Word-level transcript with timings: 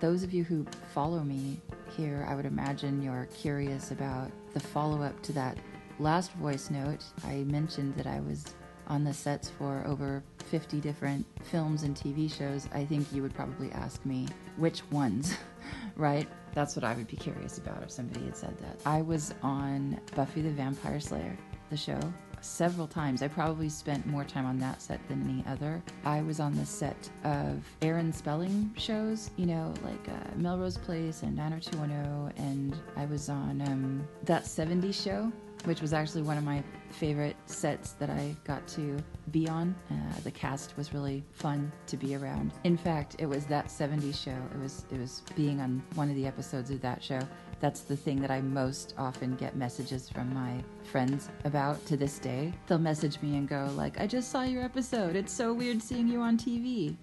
those 0.00 0.22
of 0.22 0.32
you 0.32 0.44
who 0.44 0.66
follow 0.92 1.20
me 1.20 1.60
here, 1.96 2.26
I 2.28 2.34
would 2.34 2.46
imagine 2.46 3.02
you're 3.02 3.28
curious 3.34 3.90
about 3.90 4.30
the 4.52 4.60
follow 4.60 5.02
up 5.02 5.20
to 5.22 5.32
that 5.32 5.58
last 5.98 6.32
voice 6.32 6.70
note. 6.70 7.04
I 7.24 7.44
mentioned 7.44 7.94
that 7.96 8.06
I 8.06 8.20
was 8.20 8.44
on 8.86 9.04
the 9.04 9.14
sets 9.14 9.48
for 9.48 9.82
over 9.86 10.22
50 10.46 10.80
different 10.80 11.26
films 11.44 11.84
and 11.84 11.96
TV 11.96 12.30
shows. 12.30 12.68
I 12.72 12.84
think 12.84 13.10
you 13.12 13.22
would 13.22 13.34
probably 13.34 13.70
ask 13.72 14.04
me 14.04 14.28
which 14.56 14.82
ones, 14.90 15.36
right? 15.96 16.28
That's 16.52 16.76
what 16.76 16.84
I 16.84 16.94
would 16.94 17.08
be 17.08 17.16
curious 17.16 17.58
about 17.58 17.82
if 17.82 17.90
somebody 17.90 18.26
had 18.26 18.36
said 18.36 18.56
that. 18.58 18.78
I 18.86 19.02
was 19.02 19.34
on 19.42 19.98
Buffy 20.14 20.42
the 20.42 20.50
Vampire 20.50 21.00
Slayer, 21.00 21.36
the 21.70 21.76
show, 21.76 22.00
several 22.44 22.86
times. 22.86 23.22
I 23.22 23.28
probably 23.28 23.68
spent 23.68 24.06
more 24.06 24.24
time 24.24 24.46
on 24.46 24.58
that 24.58 24.82
set 24.82 25.06
than 25.08 25.22
any 25.28 25.44
other. 25.46 25.82
I 26.04 26.22
was 26.22 26.40
on 26.40 26.54
the 26.54 26.66
set 26.66 27.08
of 27.24 27.62
Aaron 27.82 28.12
Spelling 28.12 28.72
shows, 28.76 29.30
you 29.36 29.46
know, 29.46 29.72
like 29.82 30.08
uh, 30.08 30.36
Melrose 30.36 30.78
Place 30.78 31.22
and 31.22 31.36
90210, 31.36 32.44
and 32.44 32.76
I 32.96 33.06
was 33.06 33.28
on 33.28 33.62
um, 33.62 34.06
that 34.24 34.44
70s 34.44 35.02
show, 35.02 35.32
which 35.64 35.80
was 35.80 35.92
actually 35.92 36.22
one 36.22 36.38
of 36.38 36.44
my 36.44 36.62
favorite 36.90 37.36
sets 37.46 37.92
that 37.92 38.10
I 38.10 38.36
got 38.44 38.66
to 38.68 38.98
be 39.30 39.48
on. 39.48 39.74
Uh, 39.90 40.20
the 40.22 40.30
cast 40.30 40.76
was 40.76 40.94
really 40.94 41.24
fun 41.32 41.72
to 41.86 41.96
be 41.96 42.14
around. 42.14 42.52
In 42.64 42.76
fact, 42.76 43.16
it 43.18 43.26
was 43.26 43.46
that 43.46 43.66
70s 43.66 44.22
show. 44.22 44.36
It 44.54 44.60
was 44.60 44.84
it 44.92 44.98
was 44.98 45.22
being 45.34 45.60
on 45.60 45.82
one 45.94 46.08
of 46.08 46.16
the 46.16 46.26
episodes 46.26 46.70
of 46.70 46.80
that 46.82 47.02
show 47.02 47.20
that's 47.64 47.80
the 47.80 47.96
thing 47.96 48.20
that 48.20 48.30
I 48.30 48.42
most 48.42 48.92
often 48.98 49.36
get 49.36 49.56
messages 49.56 50.10
from 50.10 50.34
my 50.34 50.62
friends 50.82 51.30
about 51.44 51.84
to 51.86 51.96
this 51.96 52.18
day. 52.18 52.52
They'll 52.66 52.78
message 52.78 53.20
me 53.22 53.36
and 53.36 53.48
go 53.48 53.70
like, 53.74 53.98
"I 53.98 54.06
just 54.06 54.30
saw 54.30 54.42
your 54.42 54.62
episode. 54.62 55.16
It's 55.16 55.32
so 55.32 55.54
weird 55.54 55.82
seeing 55.82 56.06
you 56.06 56.20
on 56.20 56.36
TV." 56.36 56.96